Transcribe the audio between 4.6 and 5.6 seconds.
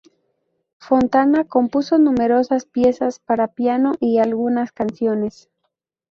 canciones.